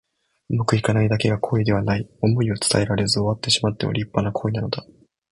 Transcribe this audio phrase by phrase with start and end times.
[0.49, 2.09] うまくいかないだけが恋ではない。
[2.21, 4.83] 想いを伝えられず終わってしまっても立派な恋なのだ。